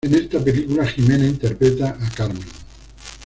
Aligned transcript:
En 0.03 0.15
esta 0.15 0.43
película 0.43 0.87
Ximena 0.89 1.27
interpreta 1.27 1.95
a 2.01 2.09
"Carmen". 2.15 2.41